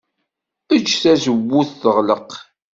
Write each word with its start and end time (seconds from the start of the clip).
Ejj 0.75 0.91
tazewwut 1.01 1.69
teɣleq. 1.81 2.29